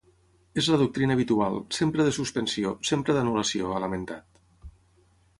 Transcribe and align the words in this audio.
És 0.59 0.67
la 0.75 0.77
doctrina 0.81 1.13
habitual, 1.17 1.59
sempre 1.79 2.07
de 2.07 2.13
suspensió, 2.17 2.71
sempre 2.91 3.15
d’anul·lació, 3.17 3.69
ha 3.75 3.83
lamentat. 3.85 4.41